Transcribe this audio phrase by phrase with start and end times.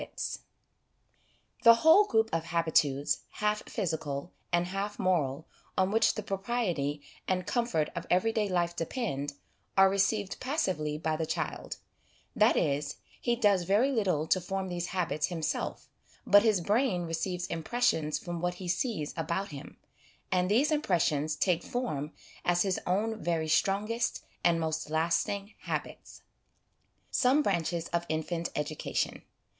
[0.01, 0.39] ITS'
[1.63, 7.45] The whole group of habitudes, half physical and half moral, on which the propriety and
[7.45, 9.33] comfort of 'HABIT IS TEN NATURES* 12$ everyday life depend,
[9.77, 11.77] are received passively by the child;
[12.35, 15.87] that is, he does very little to form these habits himself,
[16.25, 19.77] but his brain receives impressions from what he sees about him;
[20.31, 22.11] and these impressions take form
[22.43, 26.23] as his own very strongest and most lasting habits.
[27.11, 29.21] Some Branches of Infant Education.